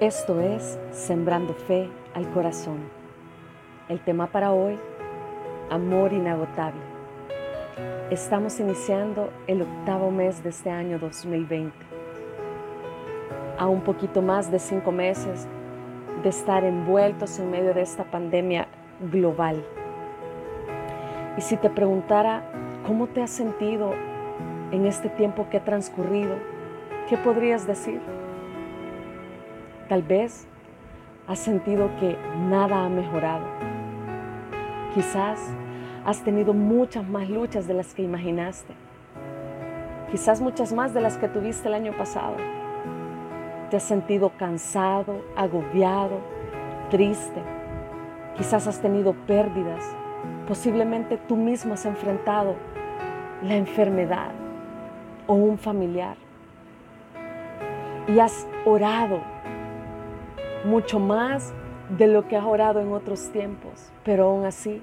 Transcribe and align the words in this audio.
Esto 0.00 0.40
es 0.40 0.78
Sembrando 0.92 1.54
Fe 1.54 1.88
al 2.14 2.30
Corazón. 2.30 2.78
El 3.88 3.98
tema 3.98 4.28
para 4.28 4.52
hoy, 4.52 4.78
amor 5.70 6.12
inagotable. 6.12 6.80
Estamos 8.08 8.60
iniciando 8.60 9.32
el 9.48 9.62
octavo 9.62 10.12
mes 10.12 10.40
de 10.44 10.50
este 10.50 10.70
año 10.70 11.00
2020. 11.00 11.74
A 13.58 13.66
un 13.66 13.80
poquito 13.80 14.22
más 14.22 14.52
de 14.52 14.60
cinco 14.60 14.92
meses 14.92 15.48
de 16.22 16.28
estar 16.28 16.62
envueltos 16.62 17.36
en 17.40 17.50
medio 17.50 17.74
de 17.74 17.82
esta 17.82 18.04
pandemia 18.04 18.68
global. 19.00 19.64
Y 21.36 21.40
si 21.40 21.56
te 21.56 21.70
preguntara 21.70 22.44
cómo 22.86 23.08
te 23.08 23.20
has 23.20 23.30
sentido 23.30 23.94
en 24.70 24.86
este 24.86 25.08
tiempo 25.08 25.48
que 25.50 25.56
ha 25.56 25.64
transcurrido, 25.64 26.36
¿qué 27.08 27.16
podrías 27.16 27.66
decir? 27.66 28.00
Tal 29.88 30.02
vez 30.02 30.46
has 31.26 31.38
sentido 31.38 31.90
que 31.98 32.18
nada 32.36 32.84
ha 32.84 32.88
mejorado. 32.90 33.46
Quizás 34.92 35.40
has 36.04 36.22
tenido 36.22 36.52
muchas 36.52 37.08
más 37.08 37.30
luchas 37.30 37.66
de 37.66 37.72
las 37.72 37.94
que 37.94 38.02
imaginaste. 38.02 38.74
Quizás 40.10 40.42
muchas 40.42 40.74
más 40.74 40.92
de 40.92 41.00
las 41.00 41.16
que 41.16 41.28
tuviste 41.28 41.68
el 41.68 41.74
año 41.74 41.96
pasado. 41.96 42.36
Te 43.70 43.78
has 43.78 43.82
sentido 43.82 44.30
cansado, 44.36 45.22
agobiado, 45.34 46.20
triste. 46.90 47.42
Quizás 48.36 48.66
has 48.66 48.82
tenido 48.82 49.14
pérdidas. 49.26 49.84
Posiblemente 50.46 51.16
tú 51.16 51.36
mismo 51.36 51.72
has 51.72 51.86
enfrentado 51.86 52.56
la 53.42 53.56
enfermedad 53.56 54.32
o 55.26 55.32
un 55.32 55.56
familiar. 55.56 56.16
Y 58.06 58.18
has 58.18 58.46
orado 58.66 59.20
mucho 60.64 60.98
más 60.98 61.54
de 61.96 62.06
lo 62.06 62.28
que 62.28 62.36
has 62.36 62.44
orado 62.44 62.80
en 62.80 62.92
otros 62.92 63.30
tiempos, 63.30 63.92
pero 64.04 64.26
aún 64.26 64.44
así 64.44 64.82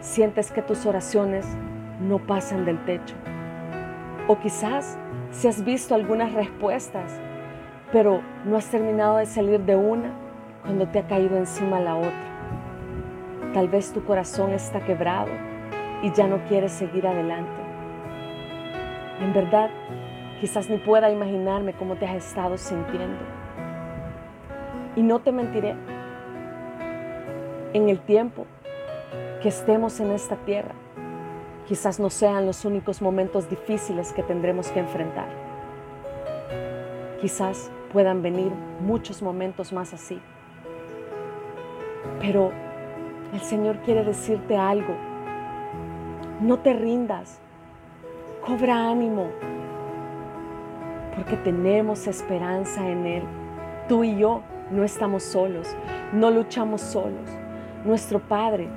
sientes 0.00 0.52
que 0.52 0.62
tus 0.62 0.86
oraciones 0.86 1.46
no 2.00 2.18
pasan 2.18 2.64
del 2.64 2.84
techo. 2.84 3.14
O 4.28 4.38
quizás 4.38 4.98
si 5.30 5.48
has 5.48 5.64
visto 5.64 5.94
algunas 5.94 6.32
respuestas, 6.32 7.20
pero 7.92 8.20
no 8.44 8.56
has 8.56 8.66
terminado 8.70 9.18
de 9.18 9.26
salir 9.26 9.60
de 9.60 9.76
una 9.76 10.12
cuando 10.62 10.86
te 10.88 10.98
ha 10.98 11.06
caído 11.06 11.36
encima 11.36 11.80
la 11.80 11.96
otra. 11.96 12.26
Tal 13.54 13.68
vez 13.68 13.92
tu 13.92 14.04
corazón 14.04 14.50
está 14.50 14.80
quebrado 14.80 15.30
y 16.02 16.12
ya 16.12 16.26
no 16.26 16.44
quieres 16.44 16.72
seguir 16.72 17.06
adelante. 17.06 17.62
En 19.20 19.32
verdad, 19.32 19.70
quizás 20.40 20.68
ni 20.68 20.76
pueda 20.78 21.10
imaginarme 21.10 21.72
cómo 21.72 21.96
te 21.96 22.06
has 22.06 22.16
estado 22.16 22.58
sintiendo. 22.58 23.45
Y 24.96 25.02
no 25.02 25.20
te 25.20 25.30
mentiré, 25.30 25.76
en 27.74 27.90
el 27.90 28.00
tiempo 28.00 28.46
que 29.42 29.50
estemos 29.50 30.00
en 30.00 30.10
esta 30.10 30.36
tierra, 30.36 30.74
quizás 31.68 32.00
no 32.00 32.08
sean 32.08 32.46
los 32.46 32.64
únicos 32.64 33.02
momentos 33.02 33.50
difíciles 33.50 34.14
que 34.14 34.22
tendremos 34.22 34.70
que 34.70 34.80
enfrentar. 34.80 35.28
Quizás 37.20 37.70
puedan 37.92 38.22
venir 38.22 38.50
muchos 38.80 39.20
momentos 39.20 39.72
más 39.72 39.92
así. 39.92 40.18
Pero 42.20 42.52
el 43.34 43.40
Señor 43.40 43.76
quiere 43.80 44.02
decirte 44.02 44.56
algo. 44.56 44.94
No 46.40 46.58
te 46.60 46.72
rindas. 46.72 47.40
Cobra 48.44 48.88
ánimo. 48.88 49.28
Porque 51.14 51.36
tenemos 51.36 52.06
esperanza 52.06 52.88
en 52.88 53.06
Él. 53.06 53.22
Tú 53.88 54.04
y 54.04 54.16
yo 54.16 54.42
no 54.70 54.84
estamos 54.84 55.22
solos, 55.22 55.76
no 56.12 56.30
luchamos 56.30 56.80
solos. 56.80 57.30
Nuestro 57.84 58.18
Padre 58.20 58.68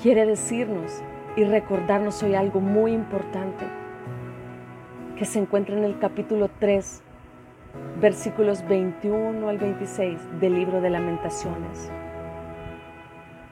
quiere 0.00 0.26
decirnos 0.26 1.02
y 1.36 1.44
recordarnos 1.44 2.22
hoy 2.22 2.34
algo 2.34 2.60
muy 2.60 2.92
importante 2.92 3.64
que 5.16 5.24
se 5.24 5.38
encuentra 5.38 5.76
en 5.76 5.84
el 5.84 5.98
capítulo 5.98 6.50
3, 6.58 7.02
versículos 8.00 8.66
21 8.68 9.48
al 9.48 9.58
26 9.58 10.40
del 10.40 10.54
libro 10.54 10.80
de 10.80 10.90
lamentaciones. 10.90 11.90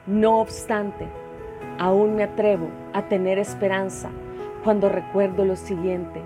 No 0.05 0.39
obstante, 0.39 1.07
aún 1.79 2.15
me 2.15 2.23
atrevo 2.23 2.67
a 2.93 3.03
tener 3.03 3.39
esperanza 3.39 4.09
cuando 4.63 4.89
recuerdo 4.89 5.45
lo 5.45 5.55
siguiente. 5.55 6.21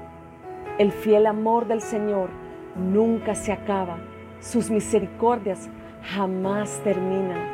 El 0.78 0.92
fiel 0.92 1.28
amor 1.28 1.68
del 1.68 1.82
Señor 1.82 2.30
nunca 2.76 3.36
se 3.36 3.54
acaba 3.54 3.98
sus 4.46 4.70
misericordias 4.70 5.70
jamás 6.04 6.80
terminan. 6.84 7.50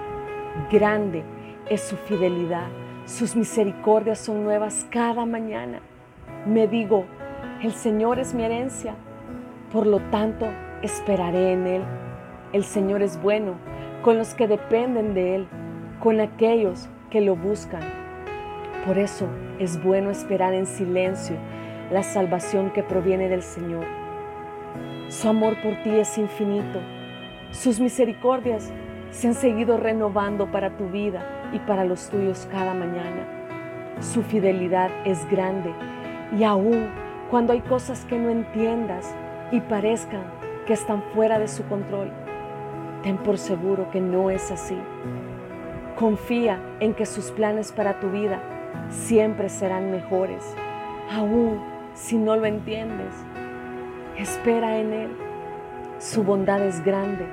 Grande 0.69 1.23
es 1.69 1.81
su 1.81 1.95
fidelidad. 1.95 2.67
Sus 3.05 3.33
misericordias 3.33 4.19
son 4.19 4.43
nuevas 4.43 4.85
cada 4.89 5.25
mañana. 5.25 5.79
Me 6.45 6.67
digo, 6.67 7.05
el 7.63 7.71
Señor 7.71 8.19
es 8.19 8.33
mi 8.33 8.43
herencia. 8.43 8.95
Por 9.71 9.87
lo 9.87 9.99
tanto, 10.11 10.47
esperaré 10.81 11.53
en 11.53 11.65
Él. 11.65 11.83
El 12.51 12.65
Señor 12.65 13.01
es 13.01 13.21
bueno 13.21 13.53
con 14.03 14.17
los 14.17 14.33
que 14.33 14.49
dependen 14.49 15.13
de 15.13 15.35
Él, 15.35 15.47
con 16.01 16.19
aquellos 16.19 16.89
que 17.09 17.21
lo 17.21 17.37
buscan. 17.37 17.83
Por 18.85 18.97
eso 18.97 19.29
es 19.59 19.81
bueno 19.81 20.09
esperar 20.09 20.53
en 20.53 20.65
silencio 20.65 21.37
la 21.89 22.03
salvación 22.03 22.69
que 22.71 22.83
proviene 22.83 23.29
del 23.29 23.43
Señor. 23.43 23.85
Su 25.11 25.27
amor 25.27 25.61
por 25.61 25.75
ti 25.83 25.89
es 25.89 26.17
infinito. 26.17 26.79
Sus 27.51 27.81
misericordias 27.81 28.71
se 29.09 29.27
han 29.27 29.33
seguido 29.33 29.75
renovando 29.75 30.49
para 30.49 30.77
tu 30.77 30.87
vida 30.87 31.49
y 31.51 31.59
para 31.59 31.83
los 31.83 32.09
tuyos 32.09 32.47
cada 32.49 32.73
mañana. 32.73 33.27
Su 33.99 34.23
fidelidad 34.23 34.89
es 35.03 35.29
grande 35.29 35.73
y 36.39 36.45
aún 36.45 36.87
cuando 37.29 37.51
hay 37.51 37.59
cosas 37.59 38.05
que 38.05 38.17
no 38.17 38.29
entiendas 38.29 39.13
y 39.51 39.59
parezcan 39.59 40.23
que 40.65 40.71
están 40.71 41.03
fuera 41.13 41.39
de 41.39 41.49
su 41.49 41.65
control, 41.65 42.09
ten 43.03 43.17
por 43.17 43.37
seguro 43.37 43.91
que 43.91 43.99
no 43.99 44.29
es 44.29 44.49
así. 44.49 44.77
Confía 45.99 46.57
en 46.79 46.93
que 46.93 47.05
sus 47.05 47.31
planes 47.31 47.73
para 47.73 47.99
tu 47.99 48.11
vida 48.11 48.41
siempre 48.89 49.49
serán 49.49 49.91
mejores, 49.91 50.55
aún 51.11 51.59
si 51.95 52.17
no 52.17 52.37
lo 52.37 52.45
entiendes 52.45 53.13
Espera 54.17 54.77
en 54.77 54.93
Él. 54.93 55.09
Su 55.99 56.23
bondad 56.23 56.61
es 56.65 56.83
grande 56.83 57.25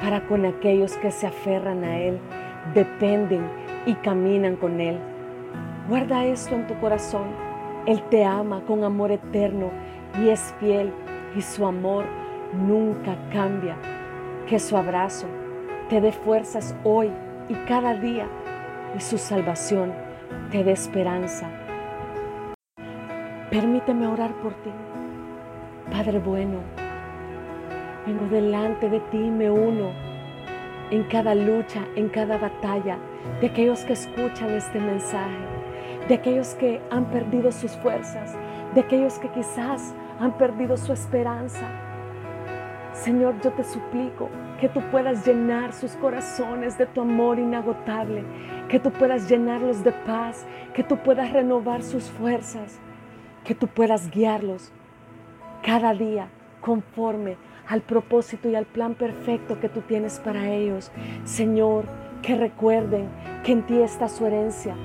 para 0.00 0.26
con 0.26 0.44
aquellos 0.44 0.96
que 0.96 1.10
se 1.10 1.26
aferran 1.26 1.84
a 1.84 1.98
Él, 1.98 2.18
dependen 2.74 3.48
y 3.86 3.94
caminan 3.94 4.56
con 4.56 4.80
Él. 4.80 4.98
Guarda 5.88 6.24
esto 6.24 6.54
en 6.54 6.66
tu 6.66 6.74
corazón. 6.80 7.28
Él 7.86 8.02
te 8.10 8.24
ama 8.24 8.62
con 8.66 8.84
amor 8.84 9.10
eterno 9.10 9.70
y 10.20 10.28
es 10.28 10.54
fiel 10.60 10.92
y 11.36 11.42
su 11.42 11.66
amor 11.66 12.04
nunca 12.52 13.16
cambia. 13.32 13.76
Que 14.46 14.58
su 14.58 14.76
abrazo 14.76 15.26
te 15.88 16.00
dé 16.00 16.12
fuerzas 16.12 16.74
hoy 16.84 17.10
y 17.48 17.54
cada 17.66 17.94
día 17.94 18.26
y 18.96 19.00
su 19.00 19.18
salvación 19.18 19.92
te 20.50 20.64
dé 20.64 20.72
esperanza. 20.72 21.48
Permíteme 23.50 24.06
orar 24.06 24.32
por 24.42 24.54
ti. 24.54 24.70
Padre 25.94 26.18
bueno, 26.18 26.58
vengo 28.04 28.26
delante 28.26 28.90
de 28.90 28.98
ti 29.12 29.16
me 29.16 29.48
uno 29.48 29.92
en 30.90 31.04
cada 31.04 31.36
lucha, 31.36 31.86
en 31.94 32.08
cada 32.08 32.36
batalla, 32.36 32.98
de 33.40 33.46
aquellos 33.46 33.84
que 33.84 33.92
escuchan 33.92 34.50
este 34.50 34.80
mensaje, 34.80 35.38
de 36.08 36.14
aquellos 36.14 36.56
que 36.56 36.82
han 36.90 37.04
perdido 37.12 37.52
sus 37.52 37.76
fuerzas, 37.76 38.34
de 38.74 38.80
aquellos 38.80 39.20
que 39.20 39.28
quizás 39.28 39.94
han 40.18 40.36
perdido 40.36 40.76
su 40.76 40.92
esperanza. 40.92 41.68
Señor, 42.92 43.36
yo 43.40 43.52
te 43.52 43.62
suplico 43.62 44.30
que 44.60 44.68
tú 44.68 44.80
puedas 44.90 45.24
llenar 45.24 45.72
sus 45.72 45.92
corazones 45.92 46.76
de 46.76 46.86
tu 46.86 47.02
amor 47.02 47.38
inagotable, 47.38 48.24
que 48.68 48.80
tú 48.80 48.90
puedas 48.90 49.28
llenarlos 49.28 49.84
de 49.84 49.92
paz, 49.92 50.44
que 50.74 50.82
tú 50.82 50.96
puedas 50.96 51.30
renovar 51.32 51.84
sus 51.84 52.10
fuerzas, 52.10 52.80
que 53.44 53.54
tú 53.54 53.68
puedas 53.68 54.10
guiarlos 54.10 54.72
cada 55.64 55.94
día 55.94 56.28
conforme 56.60 57.36
al 57.68 57.80
propósito 57.80 58.48
y 58.48 58.54
al 58.54 58.66
plan 58.66 58.94
perfecto 58.94 59.58
que 59.60 59.68
tú 59.68 59.80
tienes 59.80 60.20
para 60.20 60.48
ellos. 60.48 60.92
Señor, 61.24 61.86
que 62.22 62.36
recuerden 62.36 63.08
que 63.42 63.52
en 63.52 63.62
ti 63.66 63.80
está 63.80 64.08
su 64.08 64.26
herencia, 64.26 64.76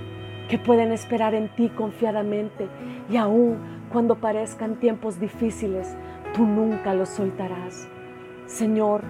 que 0.50 0.58
pueden 0.58 0.92
esperar 0.92 1.34
en 1.34 1.50
ti 1.56 1.70
confiadamente 1.70 2.68
y 3.10 3.18
aún 3.18 3.58
cuando 3.92 4.16
parezcan 4.16 4.76
tiempos 4.80 5.20
difíciles, 5.20 5.96
tú 6.34 6.46
nunca 6.46 6.94
los 6.94 7.10
soltarás. 7.10 7.88
Señor, 8.46 9.02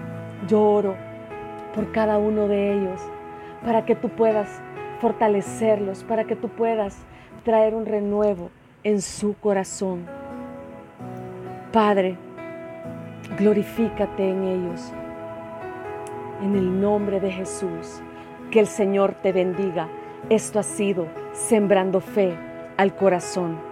yo 0.48 0.62
oro 0.62 0.96
por 1.76 1.92
cada 1.92 2.18
uno 2.18 2.48
de 2.48 2.74
ellos 2.74 3.00
para 3.64 3.86
que 3.86 3.96
tú 3.96 4.10
puedas 4.10 4.62
fortalecerlos, 5.02 6.04
para 6.04 6.26
que 6.26 6.36
tú 6.36 6.50
puedas 6.50 6.98
traer 7.44 7.76
un 7.76 7.86
renuevo 7.86 8.50
en 8.84 9.02
su 9.02 9.36
corazón. 9.36 10.06
Padre, 11.72 12.18
glorifícate 13.38 14.28
en 14.28 14.44
ellos. 14.44 14.92
En 16.42 16.56
el 16.56 16.82
nombre 16.82 17.20
de 17.20 17.32
Jesús, 17.32 18.02
que 18.50 18.60
el 18.60 18.66
Señor 18.66 19.14
te 19.22 19.32
bendiga. 19.32 19.88
Esto 20.30 20.58
ha 20.58 20.64
sido 20.64 21.08
Sembrando 21.34 22.02
Fe 22.02 22.36
al 22.78 22.96
Corazón 22.96 23.69